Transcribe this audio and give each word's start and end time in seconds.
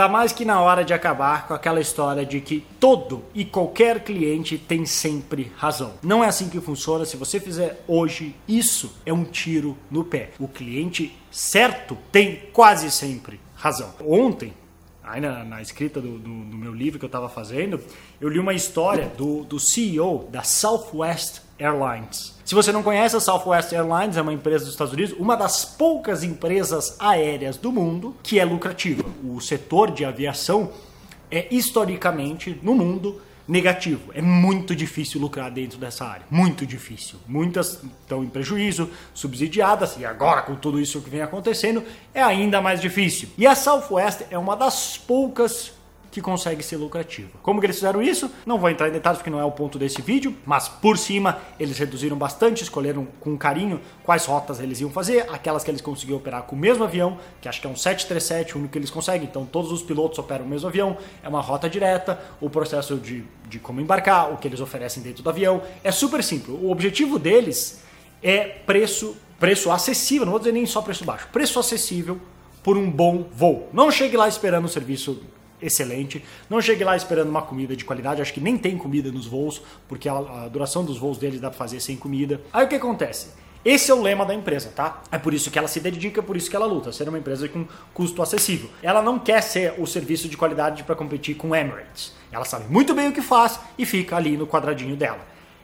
Tá 0.00 0.08
mais 0.08 0.32
que 0.32 0.46
na 0.46 0.62
hora 0.62 0.82
de 0.82 0.94
acabar 0.94 1.46
com 1.46 1.52
aquela 1.52 1.78
história 1.78 2.24
de 2.24 2.40
que 2.40 2.64
todo 2.80 3.22
e 3.34 3.44
qualquer 3.44 4.02
cliente 4.02 4.56
tem 4.56 4.86
sempre 4.86 5.52
razão. 5.58 5.92
Não 6.02 6.24
é 6.24 6.28
assim 6.28 6.48
que 6.48 6.58
funciona. 6.58 7.04
Se 7.04 7.18
você 7.18 7.38
fizer 7.38 7.84
hoje 7.86 8.34
isso, 8.48 8.94
é 9.04 9.12
um 9.12 9.24
tiro 9.24 9.76
no 9.90 10.02
pé. 10.02 10.30
O 10.38 10.48
cliente 10.48 11.14
certo 11.30 11.98
tem 12.10 12.44
quase 12.50 12.90
sempre 12.90 13.38
razão. 13.54 13.90
Ontem, 14.08 14.54
na 15.18 15.62
escrita 15.62 16.00
do, 16.00 16.18
do, 16.18 16.44
do, 16.44 16.56
meu 16.56 16.74
livro 16.74 16.98
que 16.98 17.04
eu 17.04 17.08
estava 17.08 17.28
fazendo, 17.28 17.80
eu 18.20 18.28
li 18.28 18.38
uma 18.38 18.52
história 18.52 19.10
do, 19.16 19.42
do 19.44 19.58
CEO 19.58 20.28
da 20.30 20.42
Southwest 20.42 21.40
Airlines. 21.58 22.38
Se 22.44 22.54
você 22.54 22.70
não 22.70 22.82
conhece, 22.82 23.16
a 23.16 23.20
Southwest 23.20 23.72
Airlines 23.72 24.16
é 24.16 24.22
uma 24.22 24.32
empresa 24.32 24.64
dos 24.64 24.74
Estados 24.74 24.92
Unidos, 24.92 25.14
uma 25.18 25.36
das 25.36 25.64
poucas 25.64 26.22
empresas 26.22 26.96
aéreas 26.98 27.56
do 27.56 27.72
mundo 27.72 28.14
que 28.22 28.38
é 28.38 28.44
lucrativa. 28.44 29.04
O 29.24 29.40
setor 29.40 29.90
de 29.90 30.04
aviação 30.04 30.70
é 31.30 31.52
historicamente 31.54 32.58
no 32.62 32.74
mundo 32.74 33.20
negativo. 33.50 34.12
É 34.14 34.22
muito 34.22 34.76
difícil 34.76 35.20
lucrar 35.20 35.50
dentro 35.50 35.76
dessa 35.76 36.04
área. 36.04 36.24
Muito 36.30 36.64
difícil. 36.64 37.18
Muitas 37.26 37.82
estão 38.02 38.22
em 38.22 38.28
prejuízo, 38.28 38.88
subsidiadas, 39.12 39.96
e 39.98 40.04
agora 40.04 40.42
com 40.42 40.54
tudo 40.54 40.80
isso 40.80 41.00
que 41.02 41.10
vem 41.10 41.20
acontecendo, 41.20 41.82
é 42.14 42.22
ainda 42.22 42.62
mais 42.62 42.80
difícil. 42.80 43.28
E 43.36 43.46
a 43.46 43.56
Southwest 43.56 44.22
é 44.30 44.38
uma 44.38 44.54
das 44.56 44.96
poucas 44.96 45.72
que 46.10 46.20
consegue 46.20 46.62
ser 46.62 46.76
lucrativa. 46.76 47.30
Como 47.42 47.60
que 47.60 47.66
eles 47.66 47.76
fizeram 47.76 48.02
isso? 48.02 48.30
Não 48.44 48.58
vou 48.58 48.68
entrar 48.68 48.88
em 48.88 48.92
detalhes 48.92 49.18
porque 49.18 49.30
não 49.30 49.40
é 49.40 49.44
o 49.44 49.52
ponto 49.52 49.78
desse 49.78 50.02
vídeo, 50.02 50.34
mas 50.44 50.68
por 50.68 50.98
cima 50.98 51.38
eles 51.58 51.78
reduziram 51.78 52.16
bastante, 52.16 52.62
escolheram 52.62 53.06
com 53.20 53.36
carinho 53.36 53.80
quais 54.02 54.24
rotas 54.24 54.60
eles 54.60 54.80
iam 54.80 54.90
fazer, 54.90 55.26
aquelas 55.30 55.62
que 55.62 55.70
eles 55.70 55.80
conseguiam 55.80 56.18
operar 56.18 56.42
com 56.42 56.56
o 56.56 56.58
mesmo 56.58 56.82
avião, 56.82 57.18
que 57.40 57.48
acho 57.48 57.60
que 57.60 57.66
é 57.66 57.70
um 57.70 57.76
737, 57.76 58.54
o 58.54 58.58
único 58.58 58.72
que 58.72 58.78
eles 58.78 58.90
conseguem, 58.90 59.28
então 59.28 59.46
todos 59.46 59.70
os 59.70 59.82
pilotos 59.82 60.18
operam 60.18 60.44
o 60.44 60.48
mesmo 60.48 60.68
avião, 60.68 60.96
é 61.22 61.28
uma 61.28 61.40
rota 61.40 61.68
direta, 61.68 62.20
o 62.40 62.50
processo 62.50 62.96
de, 62.96 63.24
de 63.48 63.58
como 63.58 63.80
embarcar, 63.80 64.32
o 64.32 64.36
que 64.36 64.48
eles 64.48 64.60
oferecem 64.60 65.02
dentro 65.02 65.22
do 65.22 65.30
avião, 65.30 65.62
é 65.84 65.92
super 65.92 66.22
simples. 66.24 66.56
O 66.60 66.70
objetivo 66.70 67.18
deles 67.18 67.82
é 68.22 68.44
preço, 68.44 69.16
preço 69.38 69.70
acessível, 69.70 70.24
não 70.26 70.32
vou 70.32 70.40
dizer 70.40 70.52
nem 70.52 70.66
só 70.66 70.82
preço 70.82 71.04
baixo, 71.04 71.28
preço 71.32 71.58
acessível 71.58 72.20
por 72.62 72.76
um 72.76 72.90
bom 72.90 73.26
voo. 73.32 73.68
Não 73.72 73.90
chegue 73.90 74.16
lá 74.16 74.28
esperando 74.28 74.64
o 74.64 74.68
serviço 74.68 75.22
excelente. 75.62 76.24
Não 76.48 76.60
chegue 76.60 76.84
lá 76.84 76.96
esperando 76.96 77.28
uma 77.28 77.42
comida 77.42 77.76
de 77.76 77.84
qualidade, 77.84 78.22
acho 78.22 78.32
que 78.32 78.40
nem 78.40 78.56
tem 78.56 78.76
comida 78.76 79.10
nos 79.10 79.26
voos, 79.26 79.62
porque 79.88 80.08
a, 80.08 80.14
a 80.14 80.48
duração 80.48 80.84
dos 80.84 80.98
voos 80.98 81.18
deles 81.18 81.40
dá 81.40 81.50
para 81.50 81.58
fazer 81.58 81.80
sem 81.80 81.96
comida. 81.96 82.40
Aí 82.52 82.64
o 82.64 82.68
que 82.68 82.74
acontece? 82.74 83.28
Esse 83.62 83.90
é 83.90 83.94
o 83.94 84.00
lema 84.00 84.24
da 84.24 84.34
empresa, 84.34 84.72
tá? 84.74 85.02
É 85.12 85.18
por 85.18 85.34
isso 85.34 85.50
que 85.50 85.58
ela 85.58 85.68
se 85.68 85.80
dedica, 85.80 86.20
é 86.20 86.22
por 86.22 86.34
isso 86.34 86.48
que 86.48 86.56
ela 86.56 86.64
luta, 86.64 86.92
ser 86.92 87.06
uma 87.10 87.18
empresa 87.18 87.46
com 87.46 87.66
custo 87.92 88.22
acessível. 88.22 88.70
Ela 88.82 89.02
não 89.02 89.18
quer 89.18 89.42
ser 89.42 89.74
o 89.76 89.86
serviço 89.86 90.30
de 90.30 90.36
qualidade 90.36 90.82
para 90.82 90.94
competir 90.94 91.34
com 91.34 91.54
Emirates. 91.54 92.14
Ela 92.32 92.46
sabe 92.46 92.72
muito 92.72 92.94
bem 92.94 93.08
o 93.08 93.12
que 93.12 93.20
faz 93.20 93.60
e 93.76 93.84
fica 93.84 94.16
ali 94.16 94.34
no 94.34 94.46
quadradinho 94.46 94.96
dela. 94.96 95.20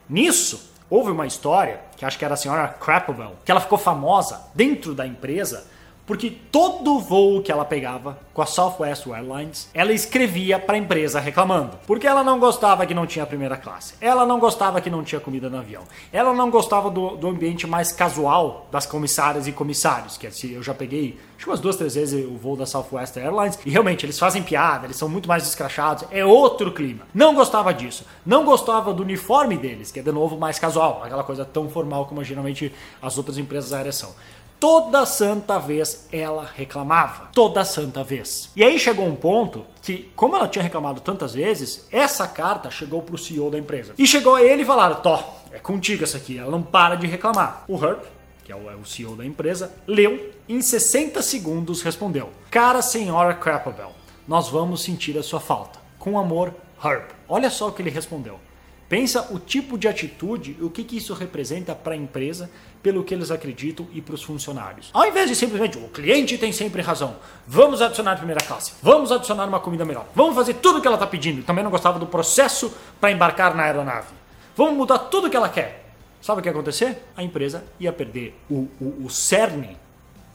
Nisso, 0.07 0.75
houve 0.91 1.11
uma 1.11 1.27
história, 1.27 1.81
que 1.97 2.05
acho 2.05 2.19
que 2.19 2.25
era 2.25 2.35
a 2.35 2.37
senhora 2.37 2.69
Crapwell, 2.69 3.37
que 3.43 3.51
ela 3.51 3.61
ficou 3.61 3.79
famosa 3.79 4.43
dentro 4.55 4.95
da 4.95 5.07
empresa 5.07 5.67
porque 6.07 6.31
todo 6.31 7.01
voo 7.01 7.43
que 7.43 7.51
ela 7.51 7.65
pegava 7.65 8.19
com 8.33 8.41
a 8.41 8.47
Southwest 8.47 9.07
Airlines, 9.07 9.69
ela 9.75 9.93
escrevia 9.93 10.59
para 10.59 10.77
a 10.77 10.79
empresa 10.79 11.19
reclamando. 11.19 11.79
Porque 11.87 12.07
ela 12.07 12.23
não 12.23 12.39
gostava 12.39 12.87
que 12.87 12.95
não 12.95 13.07
tinha 13.07 13.27
primeira 13.27 13.57
classe. 13.57 13.95
Ela 14.01 14.25
não 14.25 14.39
gostava 14.39 14.81
que 14.81 14.89
não 14.89 15.03
tinha 15.03 15.21
comida 15.21 15.51
no 15.51 15.59
avião. 15.59 15.83
Ela 16.13 16.33
não 16.33 16.49
gostava 16.49 16.91
do, 16.91 17.17
do 17.17 17.29
ambiente 17.29 17.67
mais 17.67 17.91
casual 17.91 18.69
das 18.71 18.87
comissárias 18.87 19.49
e 19.49 19.53
comissários. 19.53 20.17
Que 20.17 20.29
eu 20.53 20.63
já 20.63 20.75
peguei, 20.75 21.19
acho 21.35 21.45
que 21.45 21.51
umas 21.51 21.61
duas, 21.61 21.77
três 21.77 21.95
vezes 21.95 22.25
o 22.25 22.37
voo 22.37 22.57
da 22.57 22.67
Southwest 22.67 23.17
Airlines. 23.17 23.59
E 23.67 23.71
realmente, 23.71 24.07
eles 24.07 24.19
fazem 24.19 24.43
piada, 24.43 24.87
eles 24.87 24.97
são 24.97 25.09
muito 25.09 25.29
mais 25.29 25.43
descrachados. 25.43 26.05
É 26.13 26.25
outro 26.25 26.71
clima. 26.71 27.05
Não 27.13 27.35
gostava 27.35 27.75
disso. 27.75 28.05
Não 28.25 28.45
gostava 28.45 28.95
do 28.95 29.03
uniforme 29.03 29.57
deles, 29.57 29.91
que 29.91 29.99
é 29.99 30.03
de 30.03 30.13
novo 30.13 30.37
mais 30.37 30.59
casual. 30.59 31.03
Aquela 31.03 31.25
coisa 31.25 31.45
tão 31.45 31.69
formal 31.69 32.07
como 32.07 32.23
geralmente 32.23 32.73
as 33.03 33.19
outras 33.19 33.39
empresas 33.39 33.73
aéreas 33.73 33.97
são. 33.97 34.15
Toda 34.59 35.05
santa 35.05 35.59
vez 35.59 36.09
ela 36.11 36.49
reclamava. 36.55 37.29
Toda 37.33 37.65
santa 37.65 38.03
vez. 38.03 38.51
E 38.57 38.65
aí 38.65 38.79
chegou 38.79 39.07
um 39.07 39.15
ponto 39.15 39.67
que, 39.83 40.11
como 40.17 40.35
ela 40.35 40.49
tinha 40.49 40.63
reclamado 40.63 41.01
tantas 41.01 41.35
vezes, 41.35 41.87
essa 41.93 42.27
carta 42.27 42.71
chegou 42.71 43.03
pro 43.03 43.19
CEO 43.19 43.51
da 43.51 43.59
empresa. 43.59 43.93
E 43.99 44.07
chegou 44.07 44.35
a 44.35 44.43
ele 44.43 44.63
e 44.63 44.67
falaram: 44.67 44.97
Tó, 44.97 45.23
é 45.53 45.59
contigo 45.59 46.05
essa 46.05 46.17
aqui. 46.17 46.39
Ela 46.39 46.51
não 46.51 46.63
para 46.63 46.95
de 46.95 47.07
reclamar. 47.07 47.65
O 47.69 47.77
Herb, 47.77 48.01
que 48.45 48.51
é 48.51 48.57
o, 48.57 48.71
é 48.71 48.75
CEO 48.85 49.15
da 49.15 49.27
empresa, 49.27 49.75
leu 49.87 50.33
em 50.49 50.63
60 50.63 51.21
segundos 51.21 51.83
respondeu: 51.83 52.31
Cara 52.51 52.81
senhora 52.81 53.35
Crapabel, 53.35 53.93
nós 54.27 54.49
vamos 54.49 54.83
sentir 54.83 55.19
a 55.19 55.23
sua 55.23 55.41
falta. 55.41 55.79
Com 55.99 56.19
amor, 56.19 56.55
Herb. 56.83 57.05
Olha 57.29 57.51
só 57.51 57.69
o 57.69 57.73
que 57.73 57.83
ele 57.83 57.91
respondeu. 57.91 58.39
Pensa 58.89 59.33
o 59.33 59.39
tipo 59.39 59.77
de 59.77 59.89
atitude 59.89 60.57
o 60.61 60.71
que, 60.71 60.85
que 60.85 60.97
isso 60.97 61.13
representa 61.13 61.75
para 61.75 61.95
a 61.95 61.97
empresa, 61.97 62.49
pelo 62.83 63.03
que 63.03 63.13
eles 63.13 63.33
acreditam 63.33 63.89
e 63.93 64.01
para 64.01 64.15
os 64.15 64.23
funcionários. 64.23 64.91
Ao 64.93 65.05
invés 65.07 65.29
de 65.29 65.35
simplesmente 65.35 65.77
o 65.77 65.89
cliente 65.89 66.39
tem 66.39 66.53
sempre 66.53 66.83
razão, 66.83 67.17
vamos 67.49 67.83
adicionar 67.83 68.13
a 68.13 68.17
primeira 68.17 68.41
classe, 68.45 68.75
vamos 68.81 69.11
adicionar 69.11 69.47
uma 69.47 69.59
comida 69.59 69.85
melhor, 69.85 70.07
vamos 70.15 70.37
fazer 70.37 70.55
tudo 70.55 70.79
o 70.79 70.81
que 70.81 70.87
ela 70.87 70.97
está 70.97 71.07
pedindo. 71.07 71.43
Também 71.43 71.65
não 71.65 71.71
gostava 71.71 71.99
do 71.99 72.07
processo 72.07 72.73
para 73.01 73.11
embarcar 73.11 73.57
na 73.57 73.65
aeronave. 73.65 74.15
Vamos 74.55 74.75
mudar 74.75 74.99
tudo 74.99 75.27
o 75.27 75.31
que 75.31 75.37
ela 75.37 75.49
quer. 75.49 75.85
Sabe 76.23 76.39
o 76.39 76.43
que 76.43 76.49
ia 76.49 76.53
acontecer? 76.53 77.03
A 77.17 77.23
empresa 77.23 77.65
ia 77.81 77.93
perder 77.93 78.41
o, 78.49 78.69
o, 78.81 79.05
o 79.05 79.11
cerne, 79.11 79.77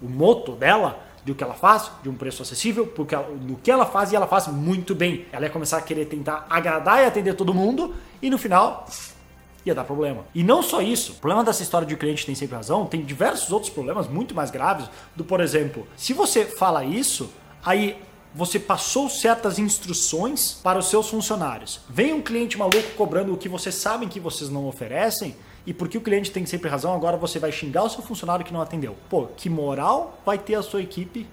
o 0.02 0.10
moto 0.10 0.54
dela 0.54 1.00
do 1.26 1.36
que 1.36 1.44
ela 1.44 1.54
faz, 1.54 1.92
de 2.02 2.10
um 2.10 2.16
preço 2.16 2.42
acessível, 2.42 2.88
porque 2.88 3.14
ela, 3.14 3.28
no 3.30 3.56
que 3.56 3.70
ela 3.70 3.86
faz 3.86 4.12
e 4.12 4.16
ela 4.16 4.28
faz 4.28 4.48
muito 4.48 4.96
bem. 4.96 5.26
Ela 5.32 5.46
ia 5.46 5.52
começar 5.52 5.78
a 5.78 5.82
querer 5.82 6.06
tentar 6.06 6.46
agradar 6.50 7.04
e 7.04 7.06
atender 7.06 7.34
todo 7.36 7.54
mundo 7.54 7.94
e 8.22 8.30
no 8.30 8.38
final 8.38 8.86
ia 9.66 9.76
dar 9.76 9.84
problema. 9.84 10.26
E 10.34 10.44
não 10.44 10.64
só 10.64 10.82
isso, 10.82 11.14
o 11.14 11.16
problema 11.16 11.44
dessa 11.44 11.62
história 11.62 11.88
de 11.88 11.96
cliente 11.96 12.26
tem 12.26 12.34
sempre 12.34 12.56
razão, 12.56 12.86
tem 12.86 13.04
diversos 13.04 13.52
outros 13.52 13.72
problemas 13.72 14.08
muito 14.08 14.34
mais 14.34 14.50
graves, 14.50 14.90
do 15.16 15.24
por 15.24 15.40
exemplo, 15.40 15.88
se 15.96 16.14
você 16.14 16.46
fala 16.46 16.84
isso, 16.84 17.30
aí 17.64 18.02
você 18.34 18.58
passou 18.58 19.10
certas 19.10 19.60
instruções 19.60 20.54
para 20.64 20.80
os 20.80 20.88
seus 20.88 21.10
funcionários. 21.10 21.82
Vem 21.90 22.14
um 22.14 22.22
cliente 22.22 22.58
maluco 22.58 22.92
cobrando 22.98 23.34
o 23.34 23.38
que 23.38 23.50
vocês 23.50 23.76
sabem 23.76 24.08
que 24.08 24.20
vocês 24.20 24.50
não 24.50 24.66
oferecem, 24.68 25.36
e 25.66 25.74
porque 25.74 25.98
o 25.98 26.02
cliente 26.02 26.32
tem 26.32 26.46
sempre 26.46 26.70
razão, 26.70 26.94
agora 26.94 27.18
você 27.18 27.40
vai 27.40 27.52
xingar 27.52 27.84
o 27.84 27.90
seu 27.90 28.02
funcionário 28.02 28.46
que 28.46 28.54
não 28.54 28.62
atendeu. 28.62 28.96
Pô, 29.10 29.28
que 29.38 29.50
moral 29.50 30.20
vai 30.26 30.38
ter 30.38 30.56
a 30.56 30.64
sua 30.64 30.82
equipe 30.82 31.28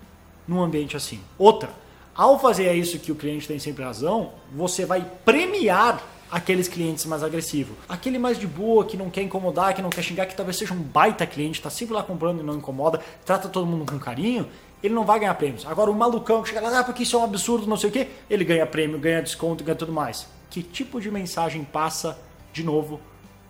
num 0.46 0.62
ambiente 0.62 0.96
assim? 0.96 1.20
Outra, 1.38 1.70
ao 2.14 2.38
fazer 2.38 2.72
isso 2.74 2.98
que 2.98 3.12
o 3.12 3.14
cliente 3.14 3.46
tem 3.46 3.58
sempre 3.58 3.84
razão, 3.84 4.32
você 4.52 4.84
vai 4.84 5.06
premiar 5.24 6.02
aqueles 6.30 6.68
clientes 6.68 7.04
mais 7.06 7.22
agressivos. 7.22 7.76
Aquele 7.88 8.18
mais 8.18 8.38
de 8.38 8.46
boa, 8.46 8.84
que 8.84 8.96
não 8.96 9.08
quer 9.08 9.22
incomodar, 9.22 9.74
que 9.74 9.80
não 9.80 9.90
quer 9.90 10.02
xingar, 10.02 10.26
que 10.26 10.34
talvez 10.34 10.56
seja 10.56 10.74
um 10.74 10.82
baita 10.82 11.26
cliente, 11.26 11.62
tá 11.62 11.70
sempre 11.70 11.94
lá 11.94 12.02
comprando 12.02 12.40
e 12.40 12.42
não 12.42 12.54
incomoda, 12.54 13.00
trata 13.24 13.48
todo 13.48 13.66
mundo 13.66 13.90
com 13.90 13.98
carinho, 13.98 14.46
ele 14.82 14.94
não 14.94 15.04
vai 15.04 15.20
ganhar 15.20 15.34
prêmios. 15.34 15.66
Agora 15.66 15.90
o 15.90 15.94
malucão 15.94 16.42
que 16.42 16.50
chega 16.50 16.60
lá, 16.60 16.80
ah, 16.80 16.84
porque 16.84 17.02
isso 17.02 17.16
é 17.16 17.18
um 17.18 17.24
absurdo, 17.24 17.66
não 17.66 17.76
sei 17.76 17.88
o 17.88 17.92
que, 17.92 18.08
ele 18.28 18.44
ganha 18.44 18.66
prêmio, 18.66 18.98
ganha 18.98 19.22
desconto, 19.22 19.64
ganha 19.64 19.76
tudo 19.76 19.92
mais. 19.92 20.26
Que 20.50 20.62
tipo 20.62 21.00
de 21.00 21.10
mensagem 21.10 21.64
passa 21.64 22.18
de 22.52 22.62
novo 22.62 23.00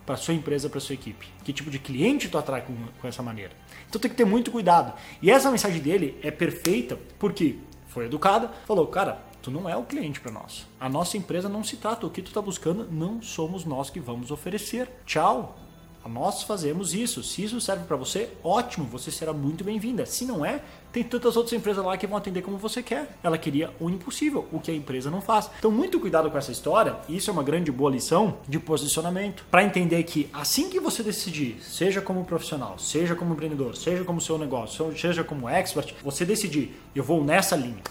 para 0.09 0.17
sua 0.17 0.33
empresa, 0.33 0.67
para 0.67 0.79
sua 0.79 0.95
equipe? 0.95 1.27
Que 1.43 1.53
tipo 1.53 1.69
de 1.69 1.77
cliente 1.77 2.29
tu 2.29 2.37
atrai 2.39 2.63
com, 2.63 2.73
com 2.99 3.07
essa 3.07 3.21
maneira? 3.21 3.51
Então 3.87 4.01
tem 4.01 4.09
que 4.09 4.17
ter 4.17 4.25
muito 4.25 4.49
cuidado. 4.49 4.91
E 5.21 5.29
essa 5.29 5.51
mensagem 5.51 5.79
dele 5.79 6.17
é 6.23 6.31
perfeita 6.31 6.97
porque 7.19 7.59
foi 7.89 8.05
educada, 8.05 8.51
falou, 8.65 8.87
cara, 8.87 9.21
tu 9.39 9.51
não 9.51 9.69
é 9.69 9.77
o 9.77 9.83
cliente 9.83 10.19
para 10.19 10.31
nós. 10.31 10.65
A 10.79 10.89
nossa 10.89 11.15
empresa 11.15 11.47
não 11.47 11.63
se 11.63 11.77
trata 11.77 12.07
o 12.07 12.09
que 12.09 12.23
tu 12.23 12.29
está 12.29 12.41
buscando, 12.41 12.91
não 12.91 13.21
somos 13.21 13.65
nós 13.65 13.91
que 13.91 13.99
vamos 13.99 14.31
oferecer. 14.31 14.89
Tchau. 15.05 15.68
Nós 16.07 16.43
fazemos 16.43 16.93
isso. 16.93 17.21
Se 17.23 17.43
isso 17.43 17.59
serve 17.59 17.85
para 17.85 17.97
você, 17.97 18.29
ótimo, 18.43 18.85
você 18.85 19.11
será 19.11 19.33
muito 19.33 19.63
bem-vinda. 19.63 20.05
Se 20.05 20.25
não 20.25 20.45
é, 20.45 20.61
tem 20.91 21.03
tantas 21.03 21.35
outras 21.37 21.53
empresas 21.53 21.83
lá 21.83 21.97
que 21.97 22.07
vão 22.07 22.17
atender 22.17 22.41
como 22.41 22.57
você 22.57 22.81
quer. 22.81 23.17
Ela 23.21 23.37
queria 23.37 23.71
o 23.79 23.89
impossível, 23.89 24.47
o 24.51 24.59
que 24.59 24.71
a 24.71 24.73
empresa 24.73 25.11
não 25.11 25.21
faz. 25.21 25.49
Então, 25.59 25.71
muito 25.71 25.99
cuidado 25.99 26.31
com 26.31 26.37
essa 26.37 26.51
história. 26.51 26.95
Isso 27.07 27.29
é 27.29 27.33
uma 27.33 27.43
grande 27.43 27.71
boa 27.71 27.91
lição 27.91 28.37
de 28.47 28.59
posicionamento 28.59 29.45
para 29.51 29.63
entender 29.63 30.01
que 30.03 30.29
assim 30.33 30.69
que 30.69 30.79
você 30.79 31.03
decidir, 31.03 31.61
seja 31.61 32.01
como 32.01 32.25
profissional, 32.25 32.79
seja 32.79 33.15
como 33.15 33.33
empreendedor, 33.33 33.75
seja 33.75 34.03
como 34.03 34.21
seu 34.21 34.37
negócio, 34.37 34.97
seja 34.97 35.23
como 35.23 35.47
expert, 35.47 35.93
você 36.03 36.25
decidir, 36.25 36.79
eu 36.95 37.03
vou 37.03 37.23
nessa 37.23 37.55
linha. 37.55 37.81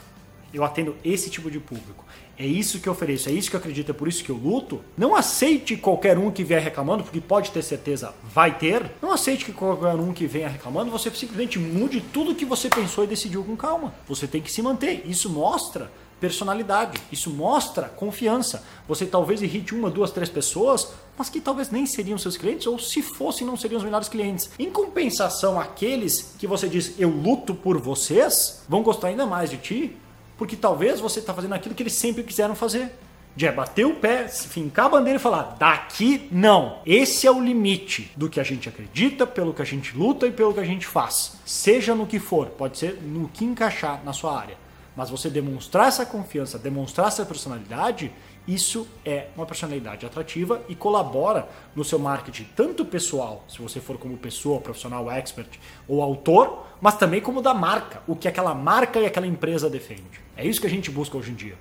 Eu 0.52 0.64
atendo 0.64 0.96
esse 1.04 1.30
tipo 1.30 1.50
de 1.50 1.60
público 1.60 2.04
é 2.38 2.46
isso 2.46 2.78
que 2.78 2.88
eu 2.88 2.92
ofereço, 2.92 3.28
é 3.28 3.32
isso 3.32 3.50
que 3.50 3.56
eu 3.56 3.58
acredito, 3.58 3.90
é 3.90 3.92
por 3.92 4.06
isso 4.06 4.22
que 4.22 4.30
eu 4.30 4.36
luto. 4.36 4.80
Não 4.96 5.16
aceite 5.16 5.76
qualquer 5.76 6.16
um 6.16 6.30
que 6.30 6.44
vier 6.44 6.62
reclamando, 6.62 7.02
porque 7.02 7.20
pode 7.20 7.50
ter 7.50 7.62
certeza 7.62 8.14
vai 8.22 8.56
ter. 8.56 8.92
Não 9.02 9.10
aceite 9.10 9.44
que 9.44 9.52
qualquer 9.52 9.96
um 9.96 10.12
que 10.12 10.24
venha 10.24 10.48
reclamando, 10.48 10.88
você 10.88 11.10
simplesmente 11.10 11.58
mude 11.58 12.00
tudo 12.00 12.36
que 12.36 12.44
você 12.44 12.68
pensou 12.70 13.02
e 13.02 13.08
decidiu 13.08 13.42
com 13.42 13.56
calma. 13.56 13.92
Você 14.06 14.28
tem 14.28 14.40
que 14.40 14.52
se 14.52 14.62
manter. 14.62 15.02
Isso 15.04 15.28
mostra 15.28 15.90
personalidade, 16.20 17.00
isso 17.10 17.28
mostra 17.28 17.88
confiança. 17.88 18.64
Você 18.86 19.04
talvez 19.04 19.42
irrite 19.42 19.74
uma, 19.74 19.90
duas, 19.90 20.12
três 20.12 20.28
pessoas, 20.28 20.92
mas 21.16 21.28
que 21.28 21.40
talvez 21.40 21.70
nem 21.70 21.86
seriam 21.86 22.18
seus 22.18 22.36
clientes, 22.36 22.68
ou 22.68 22.78
se 22.78 23.02
fossem, 23.02 23.46
não 23.46 23.56
seriam 23.56 23.78
os 23.78 23.84
melhores 23.84 24.08
clientes. 24.08 24.50
Em 24.58 24.70
compensação, 24.70 25.58
aqueles 25.58 26.34
que 26.38 26.46
você 26.46 26.68
diz 26.68 26.94
eu 27.00 27.08
luto 27.08 27.52
por 27.52 27.78
vocês, 27.78 28.62
vão 28.68 28.82
gostar 28.82 29.08
ainda 29.08 29.26
mais 29.26 29.50
de 29.50 29.56
ti 29.56 29.96
porque 30.38 30.56
talvez 30.56 31.00
você 31.00 31.18
está 31.18 31.34
fazendo 31.34 31.54
aquilo 31.54 31.74
que 31.74 31.82
eles 31.82 31.92
sempre 31.92 32.22
quiseram 32.22 32.54
fazer. 32.54 32.90
De 33.34 33.46
é 33.46 33.52
bater 33.52 33.84
o 33.84 33.94
pé, 33.94 34.26
fincar 34.26 34.86
a 34.86 34.88
bandeira 34.88 35.18
e 35.18 35.22
falar: 35.22 35.56
daqui 35.58 36.28
não. 36.32 36.80
Esse 36.86 37.26
é 37.26 37.30
o 37.30 37.40
limite 37.40 38.10
do 38.16 38.28
que 38.28 38.40
a 38.40 38.42
gente 38.42 38.68
acredita, 38.68 39.26
pelo 39.26 39.52
que 39.52 39.62
a 39.62 39.64
gente 39.64 39.96
luta 39.96 40.26
e 40.26 40.32
pelo 40.32 40.54
que 40.54 40.60
a 40.60 40.64
gente 40.64 40.86
faz. 40.86 41.36
Seja 41.44 41.94
no 41.94 42.06
que 42.06 42.18
for, 42.18 42.46
pode 42.46 42.78
ser 42.78 43.00
no 43.02 43.28
que 43.28 43.44
encaixar 43.44 44.02
na 44.04 44.12
sua 44.12 44.40
área. 44.40 44.56
Mas 44.96 45.10
você 45.10 45.30
demonstrar 45.30 45.86
essa 45.86 46.04
confiança, 46.04 46.58
demonstrar 46.58 47.08
essa 47.08 47.24
personalidade, 47.24 48.10
isso 48.48 48.88
é 49.04 49.26
uma 49.36 49.44
personalidade 49.44 50.06
atrativa 50.06 50.62
e 50.70 50.74
colabora 50.74 51.46
no 51.76 51.84
seu 51.84 51.98
marketing, 51.98 52.46
tanto 52.56 52.82
pessoal, 52.82 53.44
se 53.46 53.60
você 53.60 53.78
for 53.78 53.98
como 53.98 54.16
pessoa, 54.16 54.58
profissional, 54.58 55.10
expert 55.10 55.60
ou 55.86 56.02
autor, 56.02 56.66
mas 56.80 56.96
também 56.96 57.20
como 57.20 57.42
da 57.42 57.52
marca, 57.52 58.02
o 58.06 58.16
que 58.16 58.26
aquela 58.26 58.54
marca 58.54 58.98
e 58.98 59.04
aquela 59.04 59.26
empresa 59.26 59.68
defende. 59.68 60.20
É 60.34 60.46
isso 60.46 60.62
que 60.62 60.66
a 60.66 60.70
gente 60.70 60.90
busca 60.90 61.18
hoje 61.18 61.30
em 61.30 61.34
dia. 61.34 61.56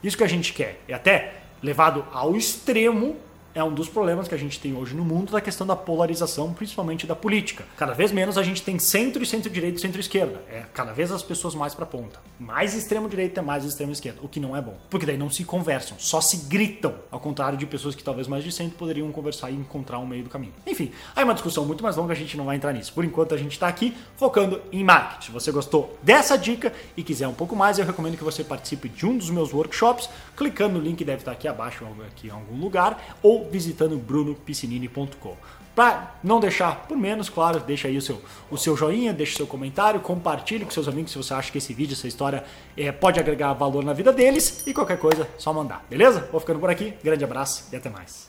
Isso 0.00 0.16
que 0.16 0.22
a 0.22 0.28
gente 0.28 0.52
quer. 0.52 0.80
E 0.86 0.92
até 0.92 1.42
levado 1.60 2.06
ao 2.12 2.36
extremo 2.36 3.16
é 3.58 3.64
um 3.64 3.74
dos 3.74 3.88
problemas 3.88 4.28
que 4.28 4.34
a 4.34 4.38
gente 4.38 4.60
tem 4.60 4.74
hoje 4.74 4.94
no 4.94 5.04
mundo 5.04 5.32
da 5.32 5.40
questão 5.40 5.66
da 5.66 5.74
polarização, 5.74 6.52
principalmente 6.54 7.06
da 7.06 7.16
política. 7.16 7.64
Cada 7.76 7.92
vez 7.92 8.12
menos 8.12 8.38
a 8.38 8.42
gente 8.42 8.62
tem 8.62 8.78
centro 8.78 9.22
e 9.22 9.26
centro-direita 9.26 9.78
e 9.78 9.80
centro-esquerda. 9.80 10.40
É 10.48 10.64
cada 10.72 10.92
vez 10.92 11.10
as 11.10 11.22
pessoas 11.22 11.54
mais 11.54 11.74
para 11.74 11.84
ponta. 11.84 12.20
Mais 12.38 12.74
extremo-direita 12.74 13.40
é 13.40 13.42
mais 13.42 13.64
extremo-esquerda, 13.64 14.20
o 14.22 14.28
que 14.28 14.38
não 14.38 14.56
é 14.56 14.62
bom. 14.62 14.76
Porque 14.88 15.04
daí 15.04 15.18
não 15.18 15.28
se 15.28 15.44
conversam, 15.44 15.98
só 15.98 16.20
se 16.20 16.48
gritam. 16.48 16.94
Ao 17.10 17.18
contrário 17.18 17.58
de 17.58 17.66
pessoas 17.66 17.94
que 17.94 18.04
talvez 18.04 18.28
mais 18.28 18.44
de 18.44 18.52
centro 18.52 18.78
poderiam 18.78 19.10
conversar 19.10 19.50
e 19.50 19.54
encontrar 19.54 19.98
um 19.98 20.06
meio 20.06 20.22
do 20.22 20.30
caminho. 20.30 20.52
Enfim, 20.66 20.92
aí 21.16 21.22
é 21.22 21.24
uma 21.24 21.34
discussão 21.34 21.64
muito 21.64 21.82
mais 21.82 21.96
longa, 21.96 22.12
a 22.12 22.16
gente 22.16 22.36
não 22.36 22.44
vai 22.44 22.56
entrar 22.56 22.72
nisso. 22.72 22.92
Por 22.92 23.04
enquanto 23.04 23.34
a 23.34 23.36
gente 23.36 23.52
está 23.52 23.66
aqui 23.66 23.96
focando 24.16 24.62
em 24.70 24.84
marketing. 24.84 25.26
Se 25.26 25.32
você 25.32 25.50
gostou 25.50 25.98
dessa 26.02 26.38
dica 26.38 26.72
e 26.96 27.02
quiser 27.02 27.26
um 27.26 27.34
pouco 27.34 27.56
mais, 27.56 27.78
eu 27.78 27.84
recomendo 27.84 28.16
que 28.16 28.24
você 28.24 28.44
participe 28.44 28.88
de 28.88 29.04
um 29.04 29.16
dos 29.16 29.30
meus 29.30 29.52
workshops, 29.52 30.08
clicando 30.36 30.78
no 30.78 30.80
link 30.80 31.04
deve 31.04 31.22
estar 31.22 31.32
aqui 31.32 31.48
abaixo, 31.48 31.84
aqui 32.06 32.28
em 32.28 32.30
algum 32.30 32.58
lugar, 32.58 33.16
visitando 33.50 33.96
brunopiscinini.com. 33.96 35.36
Para 35.74 36.16
não 36.24 36.40
deixar 36.40 36.86
por 36.88 36.96
menos, 36.96 37.28
claro, 37.28 37.60
deixa 37.60 37.86
aí 37.86 37.96
o 37.96 38.02
seu, 38.02 38.20
o 38.50 38.58
seu 38.58 38.76
joinha, 38.76 39.12
deixa 39.12 39.34
o 39.34 39.36
seu 39.36 39.46
comentário, 39.46 40.00
compartilhe 40.00 40.64
com 40.64 40.72
seus 40.72 40.88
amigos 40.88 41.12
se 41.12 41.18
você 41.18 41.32
acha 41.32 41.52
que 41.52 41.58
esse 41.58 41.72
vídeo, 41.72 41.92
essa 41.92 42.08
história 42.08 42.44
é, 42.76 42.90
pode 42.90 43.20
agregar 43.20 43.52
valor 43.52 43.84
na 43.84 43.92
vida 43.92 44.12
deles 44.12 44.66
e 44.66 44.74
qualquer 44.74 44.98
coisa, 44.98 45.28
só 45.38 45.52
mandar, 45.52 45.86
beleza? 45.88 46.28
Vou 46.32 46.40
ficando 46.40 46.58
por 46.58 46.68
aqui, 46.68 46.94
grande 47.02 47.22
abraço 47.22 47.68
e 47.72 47.76
até 47.76 47.88
mais. 47.88 48.28